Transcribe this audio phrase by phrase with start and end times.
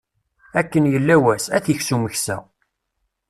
[0.59, 2.37] Akken yella wass, ad t-iks umeksa.